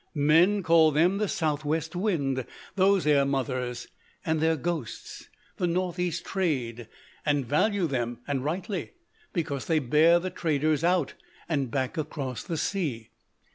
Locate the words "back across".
11.69-12.41